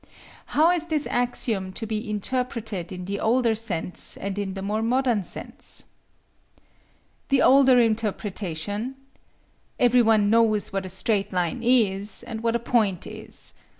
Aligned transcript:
How 0.57 0.71
is 0.71 0.87
this 0.87 1.05
axiom 1.05 1.71
to 1.73 1.85
be 1.85 2.09
interpreted 2.09 2.91
in 2.91 3.05
the 3.05 3.19
older 3.19 3.53
sense 3.53 4.17
and 4.17 4.39
in 4.39 4.55
the 4.55 4.63
more 4.63 4.81
modern 4.81 5.21
sense? 5.21 5.83
The 7.29 7.43
older 7.43 7.77
interpretation: 7.79 8.95
Every 9.79 10.01
one 10.01 10.31
knows 10.31 10.73
what 10.73 10.87
a 10.87 10.89
straight 10.89 11.31
line 11.31 11.61
is, 11.61 12.23
and 12.23 12.41
what 12.41 12.55
a 12.55 12.65
point 12.65 13.05
is. 13.05 13.53